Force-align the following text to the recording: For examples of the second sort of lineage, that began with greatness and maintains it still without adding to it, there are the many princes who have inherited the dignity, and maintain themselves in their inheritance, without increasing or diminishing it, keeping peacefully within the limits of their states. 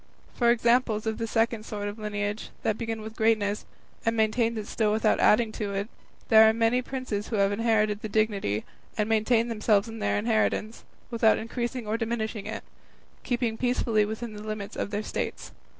For 0.33 0.49
examples 0.49 1.05
of 1.05 1.19
the 1.19 1.27
second 1.27 1.63
sort 1.63 1.87
of 1.87 1.99
lineage, 1.99 2.49
that 2.63 2.75
began 2.75 3.01
with 3.01 3.15
greatness 3.15 3.67
and 4.03 4.17
maintains 4.17 4.57
it 4.57 4.65
still 4.65 4.91
without 4.91 5.19
adding 5.19 5.51
to 5.51 5.75
it, 5.75 5.89
there 6.29 6.43
are 6.49 6.53
the 6.53 6.57
many 6.57 6.81
princes 6.81 7.27
who 7.27 7.35
have 7.35 7.51
inherited 7.51 8.01
the 8.01 8.09
dignity, 8.09 8.65
and 8.97 9.07
maintain 9.07 9.47
themselves 9.47 9.87
in 9.87 9.99
their 9.99 10.17
inheritance, 10.17 10.85
without 11.11 11.37
increasing 11.37 11.85
or 11.85 11.97
diminishing 11.99 12.47
it, 12.47 12.63
keeping 13.21 13.59
peacefully 13.59 14.03
within 14.03 14.33
the 14.33 14.41
limits 14.41 14.75
of 14.75 14.89
their 14.89 15.03
states. 15.03 15.51